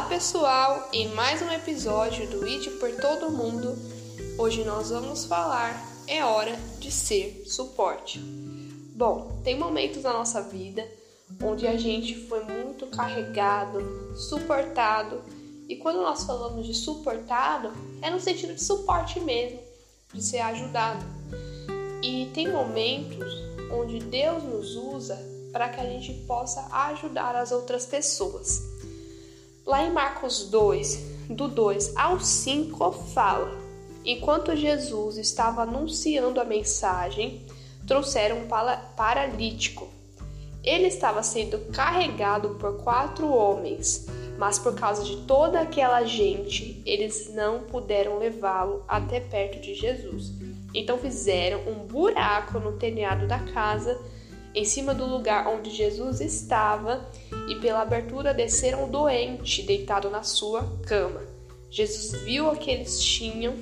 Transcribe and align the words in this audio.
Olá 0.00 0.08
pessoal, 0.08 0.88
em 0.94 1.08
mais 1.08 1.42
um 1.42 1.50
episódio 1.50 2.26
do 2.30 2.46
IT 2.46 2.70
por 2.80 2.90
Todo 2.90 3.30
Mundo, 3.30 3.76
hoje 4.38 4.64
nós 4.64 4.88
vamos 4.88 5.26
falar 5.26 5.78
é 6.08 6.24
hora 6.24 6.58
de 6.78 6.90
ser 6.90 7.44
suporte. 7.46 8.18
Bom, 8.18 9.38
tem 9.44 9.58
momentos 9.58 10.02
na 10.02 10.14
nossa 10.14 10.40
vida 10.40 10.90
onde 11.42 11.66
a 11.66 11.76
gente 11.76 12.14
foi 12.28 12.42
muito 12.44 12.86
carregado, 12.86 14.16
suportado, 14.16 15.22
e 15.68 15.76
quando 15.76 16.00
nós 16.00 16.24
falamos 16.24 16.66
de 16.66 16.72
suportado, 16.72 17.70
é 18.00 18.08
no 18.08 18.18
sentido 18.18 18.54
de 18.54 18.64
suporte 18.64 19.20
mesmo, 19.20 19.60
de 20.14 20.24
ser 20.24 20.38
ajudado. 20.38 21.04
E 22.02 22.30
tem 22.32 22.50
momentos 22.50 23.34
onde 23.70 23.98
Deus 23.98 24.42
nos 24.44 24.74
usa 24.76 25.18
para 25.52 25.68
que 25.68 25.78
a 25.78 25.84
gente 25.84 26.14
possa 26.26 26.66
ajudar 26.88 27.36
as 27.36 27.52
outras 27.52 27.84
pessoas. 27.84 28.69
Lá 29.70 29.84
em 29.84 29.92
Marcos 29.92 30.50
2, 30.50 31.28
do 31.30 31.46
2 31.46 31.96
ao 31.96 32.18
5, 32.18 32.90
fala: 32.90 33.56
Enquanto 34.04 34.56
Jesus 34.56 35.16
estava 35.16 35.62
anunciando 35.62 36.40
a 36.40 36.44
mensagem, 36.44 37.46
trouxeram 37.86 38.38
um 38.38 38.48
paralítico. 38.96 39.88
Ele 40.64 40.88
estava 40.88 41.22
sendo 41.22 41.60
carregado 41.70 42.56
por 42.56 42.82
quatro 42.82 43.32
homens, 43.32 44.08
mas 44.36 44.58
por 44.58 44.74
causa 44.74 45.04
de 45.04 45.18
toda 45.18 45.60
aquela 45.60 46.02
gente, 46.02 46.82
eles 46.84 47.32
não 47.32 47.60
puderam 47.60 48.18
levá-lo 48.18 48.82
até 48.88 49.20
perto 49.20 49.60
de 49.60 49.76
Jesus. 49.76 50.32
Então 50.74 50.98
fizeram 50.98 51.60
um 51.68 51.86
buraco 51.86 52.58
no 52.58 52.72
telhado 52.72 53.28
da 53.28 53.38
casa 53.38 53.96
em 54.54 54.64
cima 54.64 54.94
do 54.94 55.06
lugar 55.06 55.46
onde 55.48 55.70
Jesus 55.70 56.20
estava, 56.20 57.08
e 57.48 57.54
pela 57.56 57.82
abertura 57.82 58.34
desceram 58.34 58.84
o 58.84 58.88
doente 58.88 59.62
deitado 59.62 60.10
na 60.10 60.22
sua 60.22 60.64
cama. 60.86 61.22
Jesus 61.70 62.20
viu 62.22 62.50
que 62.56 62.70
eles 62.70 63.00
tinham 63.00 63.56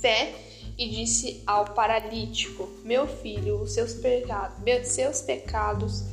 fé 0.00 0.32
e 0.78 0.88
disse 0.88 1.42
ao 1.46 1.66
paralítico: 1.66 2.68
Meu 2.84 3.06
filho, 3.06 3.60
os 3.60 3.72
seus 3.72 3.94
pecados, 3.94 4.88
seus 4.88 5.20
pecados 5.20 6.04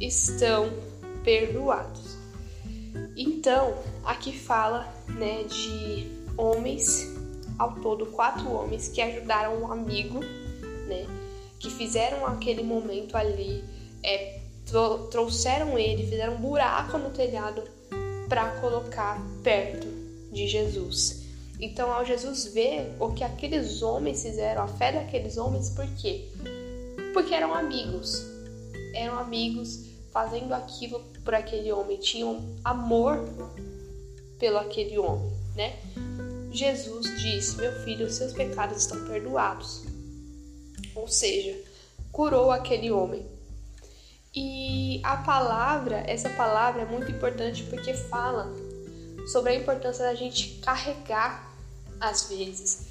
estão 0.00 0.72
perdoados. 1.22 2.16
Então, 3.16 3.74
aqui 4.04 4.32
fala, 4.32 4.92
né, 5.08 5.44
de 5.44 6.06
homens, 6.36 7.14
ao 7.58 7.76
todo 7.76 8.06
quatro 8.06 8.50
homens 8.52 8.88
que 8.88 9.00
ajudaram 9.00 9.62
um 9.62 9.72
amigo, 9.72 10.20
né, 10.86 11.06
que 11.58 11.70
fizeram 11.70 12.26
aquele 12.26 12.62
momento 12.62 13.16
ali, 13.16 13.64
é, 14.02 14.40
trouxeram 15.10 15.78
ele, 15.78 16.06
fizeram 16.06 16.34
um 16.34 16.40
buraco 16.40 16.98
no 16.98 17.10
telhado 17.10 17.62
para 18.28 18.60
colocar 18.60 19.20
perto 19.42 19.86
de 20.32 20.46
Jesus. 20.46 21.24
Então, 21.58 21.90
ao 21.90 22.04
Jesus 22.04 22.52
ver 22.52 22.94
o 23.00 23.12
que 23.12 23.24
aqueles 23.24 23.80
homens 23.80 24.22
fizeram, 24.22 24.62
a 24.62 24.68
fé 24.68 24.92
daqueles 24.92 25.38
homens, 25.38 25.70
por 25.70 25.86
quê? 25.96 26.28
Porque 27.14 27.34
eram 27.34 27.54
amigos. 27.54 28.22
Eram 28.94 29.18
amigos 29.18 29.86
fazendo 30.12 30.52
aquilo 30.52 31.00
por 31.24 31.34
aquele 31.34 31.72
homem, 31.72 31.98
tinham 31.98 32.42
amor 32.64 33.18
pelo 34.38 34.58
aquele 34.58 34.98
homem, 34.98 35.30
né? 35.54 35.78
Jesus 36.50 37.06
disse: 37.20 37.56
Meu 37.56 37.72
filho, 37.84 38.10
seus 38.10 38.32
pecados 38.32 38.78
estão 38.78 39.04
perdoados 39.06 39.95
ou 40.96 41.08
seja, 41.08 41.56
curou 42.10 42.50
aquele 42.50 42.90
homem. 42.90 43.24
E 44.34 45.00
a 45.02 45.16
palavra, 45.18 46.02
essa 46.06 46.28
palavra 46.30 46.82
é 46.82 46.84
muito 46.84 47.10
importante 47.10 47.62
porque 47.64 47.94
fala 47.94 48.52
sobre 49.32 49.52
a 49.52 49.54
importância 49.56 50.04
da 50.04 50.14
gente 50.14 50.60
carregar 50.60 51.54
às 52.00 52.28
vezes. 52.28 52.86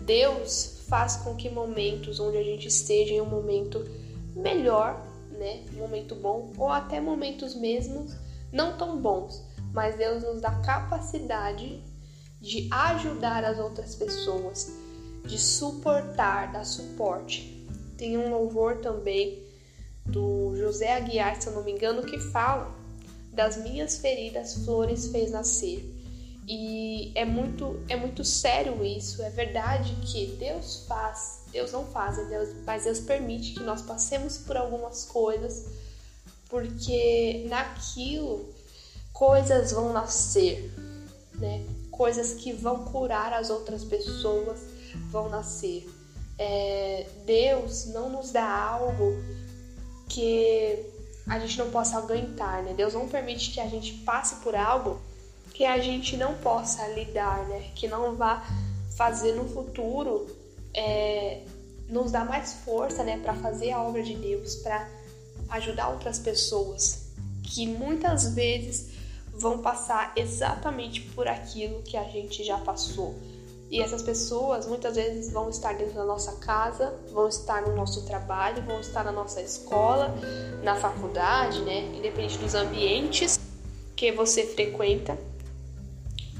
Deus 0.00 0.84
faz 0.88 1.16
com 1.16 1.34
que 1.34 1.50
momentos 1.50 2.20
onde 2.20 2.38
a 2.38 2.42
gente 2.42 2.68
esteja 2.68 3.14
em 3.14 3.20
um 3.20 3.26
momento 3.26 3.84
melhor, 4.34 5.02
né, 5.32 5.64
um 5.74 5.78
momento 5.78 6.14
bom, 6.14 6.52
ou 6.56 6.68
até 6.68 7.00
momentos 7.00 7.54
mesmos 7.54 8.12
não 8.52 8.76
tão 8.76 8.98
bons, 8.98 9.42
mas 9.72 9.96
Deus 9.96 10.22
nos 10.22 10.40
dá 10.40 10.50
capacidade 10.60 11.82
de 12.40 12.68
ajudar 12.70 13.44
as 13.44 13.58
outras 13.58 13.94
pessoas, 13.94 14.72
de 15.26 15.38
suportar, 15.38 16.52
dar 16.52 16.64
suporte. 16.64 17.66
Tem 17.96 18.16
um 18.16 18.30
louvor 18.30 18.76
também 18.76 19.42
do 20.04 20.54
José 20.56 20.94
Aguiar, 20.94 21.40
se 21.40 21.48
eu 21.48 21.54
não 21.54 21.64
me 21.64 21.72
engano, 21.72 22.02
que 22.02 22.18
fala 22.18 22.74
das 23.32 23.56
minhas 23.56 23.98
feridas 23.98 24.64
flores 24.64 25.08
fez 25.08 25.30
nascer. 25.30 25.92
E 26.48 27.10
é 27.16 27.24
muito 27.24 27.80
é 27.88 27.96
muito 27.96 28.24
sério 28.24 28.84
isso, 28.84 29.20
é 29.20 29.30
verdade 29.30 29.96
que 30.06 30.36
Deus 30.38 30.84
faz, 30.86 31.40
Deus 31.50 31.72
não 31.72 31.84
faz, 31.86 32.18
é 32.18 32.24
Deus, 32.24 32.50
mas 32.64 32.84
Deus 32.84 33.00
permite 33.00 33.54
que 33.54 33.64
nós 33.64 33.82
passemos 33.82 34.38
por 34.38 34.56
algumas 34.56 35.04
coisas, 35.04 35.66
porque 36.48 37.46
naquilo 37.48 38.48
coisas 39.12 39.72
vão 39.72 39.92
nascer, 39.92 40.72
né? 41.34 41.66
Coisas 41.90 42.34
que 42.34 42.52
vão 42.52 42.84
curar 42.84 43.32
as 43.32 43.50
outras 43.50 43.82
pessoas, 43.82 44.60
vão 45.10 45.28
nascer. 45.28 45.88
É, 46.38 47.06
Deus 47.24 47.86
não 47.86 48.10
nos 48.10 48.30
dá 48.30 48.48
algo 48.48 49.16
que 50.08 50.84
a 51.26 51.38
gente 51.38 51.58
não 51.58 51.70
possa 51.70 51.98
aguentar, 51.98 52.62
né? 52.62 52.74
Deus 52.74 52.94
não 52.94 53.08
permite 53.08 53.50
que 53.52 53.60
a 53.60 53.66
gente 53.66 53.94
passe 54.04 54.36
por 54.36 54.54
algo 54.54 55.00
que 55.52 55.64
a 55.64 55.78
gente 55.78 56.16
não 56.16 56.34
possa 56.34 56.86
lidar, 56.88 57.46
né? 57.48 57.70
Que 57.74 57.88
não 57.88 58.14
vá 58.14 58.46
fazer 58.96 59.32
no 59.32 59.48
futuro 59.48 60.26
é, 60.74 61.42
nos 61.88 62.12
dar 62.12 62.24
mais 62.26 62.52
força, 62.64 63.02
né? 63.02 63.18
Para 63.18 63.34
fazer 63.34 63.72
a 63.72 63.82
obra 63.82 64.02
de 64.02 64.14
Deus, 64.14 64.56
para 64.56 64.88
ajudar 65.48 65.88
outras 65.88 66.18
pessoas 66.18 67.06
que 67.42 67.66
muitas 67.66 68.34
vezes 68.34 68.90
vão 69.32 69.58
passar 69.58 70.12
exatamente 70.16 71.00
por 71.00 71.28
aquilo 71.28 71.82
que 71.82 71.96
a 71.96 72.04
gente 72.04 72.44
já 72.44 72.58
passou. 72.58 73.14
E 73.70 73.80
essas 73.80 74.02
pessoas 74.02 74.66
muitas 74.66 74.94
vezes 74.94 75.32
vão 75.32 75.48
estar 75.50 75.74
dentro 75.74 75.94
da 75.94 76.04
nossa 76.04 76.32
casa, 76.36 76.94
vão 77.10 77.28
estar 77.28 77.62
no 77.62 77.74
nosso 77.74 78.06
trabalho, 78.06 78.62
vão 78.62 78.80
estar 78.80 79.04
na 79.04 79.10
nossa 79.10 79.40
escola, 79.40 80.14
na 80.62 80.76
faculdade, 80.76 81.60
né? 81.62 81.80
Independente 81.96 82.38
dos 82.38 82.54
ambientes 82.54 83.40
que 83.96 84.12
você 84.12 84.46
frequenta. 84.46 85.18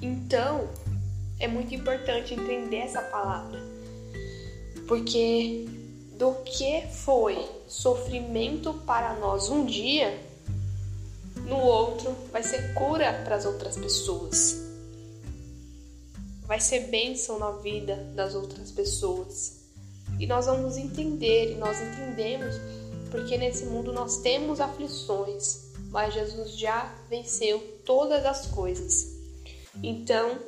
Então, 0.01 0.69
é 1.41 1.49
muito 1.49 1.75
importante 1.75 2.35
entender 2.35 2.79
essa 2.79 3.03
palavra. 3.03 3.61
Porque 4.87 5.67
do 6.13 6.33
que 6.45 6.87
foi 6.93 7.45
sofrimento 7.67 8.73
para 8.87 9.15
nós 9.15 9.49
um 9.49 9.65
dia, 9.65 10.17
no 11.45 11.59
outro 11.59 12.15
vai 12.31 12.43
ser 12.43 12.73
cura 12.75 13.13
para 13.25 13.35
as 13.35 13.45
outras 13.45 13.77
pessoas 13.77 14.67
vai 16.47 16.61
ser 16.61 16.89
bênção 16.89 17.39
na 17.39 17.53
vida 17.53 17.97
das 18.15 18.35
outras 18.35 18.71
pessoas. 18.71 19.65
E 20.19 20.27
nós 20.27 20.47
vamos 20.47 20.77
entender, 20.77 21.53
e 21.53 21.55
nós 21.57 21.77
entendemos, 21.81 22.55
porque 23.11 23.37
nesse 23.37 23.67
mundo 23.67 23.93
nós 23.93 24.19
temos 24.19 24.61
aflições, 24.61 25.73
mas 25.91 26.15
Jesus 26.15 26.57
já 26.57 26.95
venceu 27.09 27.59
todas 27.85 28.25
as 28.25 28.47
coisas. 28.47 29.17
Então, 29.83 30.39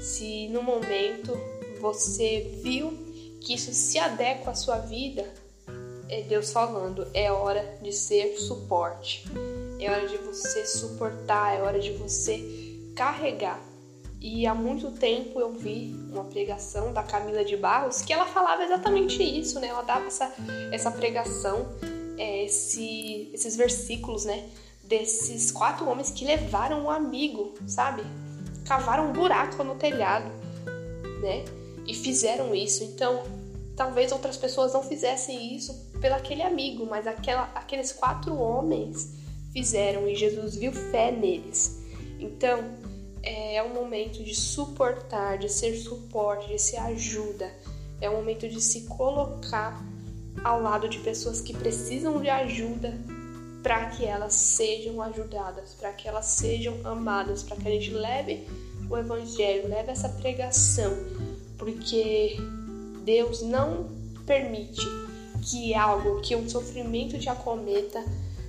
se 0.00 0.48
no 0.48 0.62
momento 0.62 1.32
você 1.80 2.58
viu 2.62 2.92
que 3.40 3.54
isso 3.54 3.72
se 3.72 3.98
adequa 3.98 4.50
à 4.50 4.54
sua 4.54 4.78
vida, 4.78 5.24
é 6.08 6.22
Deus 6.22 6.52
falando, 6.52 7.06
é 7.12 7.32
hora 7.32 7.78
de 7.82 7.92
ser 7.92 8.36
suporte. 8.36 9.24
É 9.80 9.90
hora 9.90 10.06
de 10.06 10.16
você 10.18 10.64
suportar, 10.64 11.58
é 11.58 11.62
hora 11.62 11.80
de 11.80 11.92
você 11.92 12.40
carregar 12.94 13.60
e 14.26 14.44
há 14.44 14.52
muito 14.52 14.90
tempo 14.90 15.38
eu 15.38 15.52
vi 15.52 15.94
uma 16.10 16.24
pregação 16.24 16.92
da 16.92 17.00
Camila 17.00 17.44
de 17.44 17.56
Barros 17.56 18.02
que 18.02 18.12
ela 18.12 18.26
falava 18.26 18.64
exatamente 18.64 19.22
isso, 19.22 19.60
né? 19.60 19.68
Ela 19.68 19.82
dava 19.82 20.06
essa, 20.06 20.34
essa 20.72 20.90
pregação, 20.90 21.68
é, 22.18 22.44
esse, 22.44 23.30
esses 23.32 23.54
versículos, 23.54 24.24
né? 24.24 24.48
Desses 24.82 25.52
quatro 25.52 25.88
homens 25.88 26.10
que 26.10 26.24
levaram 26.24 26.86
um 26.86 26.90
amigo, 26.90 27.54
sabe? 27.68 28.02
Cavaram 28.66 29.10
um 29.10 29.12
buraco 29.12 29.62
no 29.62 29.76
telhado, 29.76 30.28
né? 31.22 31.44
E 31.86 31.94
fizeram 31.94 32.52
isso. 32.52 32.82
Então, 32.82 33.22
talvez 33.76 34.10
outras 34.10 34.36
pessoas 34.36 34.72
não 34.72 34.82
fizessem 34.82 35.54
isso 35.54 35.72
pelo 36.00 36.16
aquele 36.16 36.42
amigo, 36.42 36.84
mas 36.84 37.06
aquela, 37.06 37.48
aqueles 37.54 37.92
quatro 37.92 38.36
homens 38.36 39.08
fizeram 39.52 40.08
e 40.08 40.16
Jesus 40.16 40.56
viu 40.56 40.72
fé 40.72 41.12
neles. 41.12 41.80
Então, 42.18 42.85
é 43.26 43.62
um 43.62 43.74
momento 43.74 44.22
de 44.22 44.34
suportar, 44.34 45.36
de 45.38 45.48
ser 45.48 45.74
suporte, 45.74 46.48
de 46.48 46.58
ser 46.58 46.76
ajuda. 46.78 47.52
É 48.00 48.08
um 48.08 48.16
momento 48.16 48.48
de 48.48 48.60
se 48.60 48.82
colocar 48.82 49.84
ao 50.44 50.62
lado 50.62 50.88
de 50.88 50.98
pessoas 51.00 51.40
que 51.40 51.52
precisam 51.52 52.20
de 52.20 52.28
ajuda 52.28 52.94
para 53.62 53.86
que 53.86 54.04
elas 54.04 54.32
sejam 54.34 55.02
ajudadas, 55.02 55.74
para 55.74 55.92
que 55.92 56.06
elas 56.06 56.26
sejam 56.26 56.78
amadas, 56.84 57.42
para 57.42 57.56
que 57.56 57.66
a 57.66 57.70
gente 57.72 57.90
leve 57.90 58.46
o 58.88 58.96
evangelho, 58.96 59.68
leve 59.68 59.90
essa 59.90 60.08
pregação, 60.08 60.92
porque 61.58 62.36
Deus 63.04 63.42
não 63.42 63.90
permite 64.24 64.86
que 65.42 65.74
algo, 65.74 66.20
que 66.20 66.36
um 66.36 66.48
sofrimento 66.48 67.18
te 67.18 67.28
acometa 67.28 68.04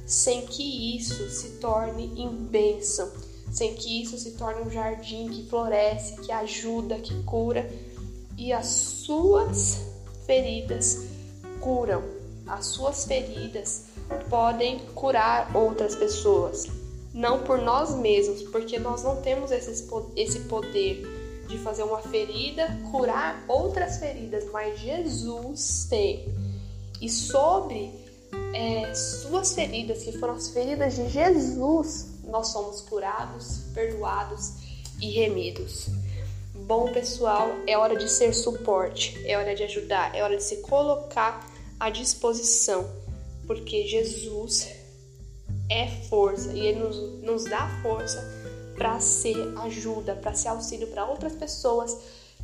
sem 0.06 0.46
que 0.46 0.96
isso 0.96 1.30
se 1.30 1.58
torne 1.60 2.14
em 2.16 2.30
bênção, 2.30 3.12
sem 3.52 3.74
que 3.76 4.02
isso 4.02 4.18
se 4.18 4.32
torne 4.32 4.62
um 4.62 4.70
jardim 4.70 5.30
que 5.30 5.48
floresce, 5.50 6.22
que 6.22 6.32
ajuda, 6.32 7.00
que 7.00 7.24
cura. 7.24 7.70
E 8.38 8.54
as 8.54 8.68
suas 8.68 9.82
feridas 10.26 11.06
curam, 11.60 12.04
as 12.46 12.68
suas 12.68 13.06
feridas 13.06 13.86
podem 14.30 14.80
curar 14.94 15.56
outras 15.56 15.96
pessoas, 15.96 16.68
não 17.14 17.44
por 17.44 17.60
nós 17.60 17.96
mesmos, 17.96 18.44
porque 18.44 18.78
nós 18.78 19.04
não 19.04 19.22
temos 19.22 19.52
esse 19.52 20.40
poder 20.42 21.08
de 21.48 21.58
fazer 21.60 21.84
uma 21.84 22.00
ferida 22.00 22.68
curar 22.92 23.44
outras 23.48 23.98
feridas, 23.98 24.46
mas 24.52 24.80
Jesus 24.80 25.88
tem. 25.90 26.26
E 27.02 27.10
sobre 27.10 27.92
é, 28.54 28.94
suas 28.94 29.54
feridas, 29.54 30.04
que 30.04 30.12
foram 30.20 30.36
as 30.36 30.50
feridas 30.50 30.96
de 30.96 31.08
Jesus, 31.10 32.17
nós 32.28 32.50
somos 32.50 32.82
curados, 32.82 33.60
perdoados 33.74 34.54
e 35.02 35.12
remidos. 35.12 35.88
Bom, 36.54 36.92
pessoal, 36.92 37.50
é 37.66 37.78
hora 37.78 37.96
de 37.96 38.10
ser 38.10 38.34
suporte, 38.34 39.18
é 39.26 39.38
hora 39.38 39.56
de 39.56 39.64
ajudar, 39.64 40.14
é 40.16 40.24
hora 40.24 40.36
de 40.36 40.44
se 40.44 40.58
colocar 40.58 41.48
à 41.80 41.90
disposição, 41.90 42.90
porque 43.46 43.88
Jesus 43.88 44.68
é 45.70 45.88
força 46.10 46.52
e 46.54 46.60
Ele 46.60 46.80
nos, 46.80 46.98
nos 47.22 47.44
dá 47.46 47.70
força 47.82 48.22
para 48.76 49.00
ser 49.00 49.36
ajuda, 49.60 50.16
para 50.16 50.34
ser 50.34 50.50
auxílio 50.50 50.88
para 50.88 51.06
outras 51.06 51.34
pessoas 51.34 51.98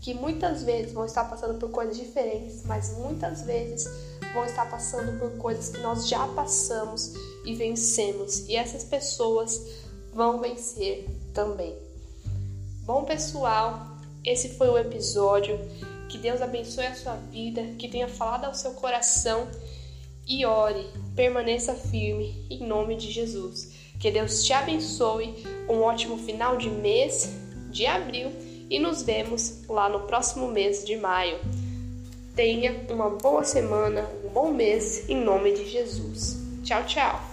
que 0.03 0.13
muitas 0.13 0.63
vezes 0.63 0.91
vão 0.91 1.05
estar 1.05 1.23
passando 1.23 1.57
por 1.57 1.71
coisas 1.71 1.97
diferentes, 1.97 2.63
mas 2.65 2.97
muitas 2.97 3.43
vezes 3.43 3.89
vão 4.33 4.43
estar 4.43 4.69
passando 4.69 5.17
por 5.17 5.31
coisas 5.37 5.69
que 5.69 5.81
nós 5.81 6.09
já 6.09 6.27
passamos 6.27 7.13
e 7.45 7.55
vencemos, 7.55 8.49
e 8.49 8.55
essas 8.57 8.83
pessoas 8.83 9.61
vão 10.13 10.41
vencer 10.41 11.07
também. 11.33 11.73
Bom, 12.81 13.05
pessoal, 13.05 13.95
esse 14.25 14.49
foi 14.49 14.67
o 14.67 14.77
episódio. 14.77 15.57
Que 16.09 16.17
Deus 16.17 16.41
abençoe 16.41 16.85
a 16.85 16.95
sua 16.95 17.15
vida, 17.15 17.63
que 17.79 17.87
tenha 17.87 18.09
falado 18.09 18.43
ao 18.43 18.53
seu 18.53 18.71
coração 18.71 19.47
e 20.27 20.45
ore, 20.45 20.85
permaneça 21.15 21.73
firme 21.73 22.45
em 22.49 22.67
nome 22.67 22.97
de 22.97 23.09
Jesus. 23.09 23.71
Que 23.99 24.11
Deus 24.11 24.43
te 24.43 24.51
abençoe, 24.51 25.33
um 25.69 25.81
ótimo 25.81 26.17
final 26.17 26.57
de 26.57 26.69
mês 26.69 27.29
de 27.71 27.85
abril 27.87 28.31
e 28.69 28.79
nos 28.79 29.03
vemos 29.03 29.61
lá 29.67 29.89
no 29.89 30.01
próximo 30.01 30.47
mês 30.47 30.83
de 30.83 30.95
maio. 30.97 31.39
Tenha 32.35 32.85
uma 32.89 33.09
boa 33.09 33.43
semana, 33.43 34.09
um 34.23 34.29
bom 34.29 34.51
mês 34.51 35.07
em 35.09 35.23
nome 35.23 35.53
de 35.53 35.69
Jesus. 35.69 36.37
Tchau, 36.63 36.83
tchau. 36.85 37.32